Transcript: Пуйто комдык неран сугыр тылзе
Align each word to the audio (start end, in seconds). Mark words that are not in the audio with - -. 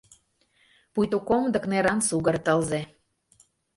Пуйто 0.93 1.17
комдык 1.27 1.63
неран 1.71 1.99
сугыр 2.07 2.37
тылзе 2.45 2.81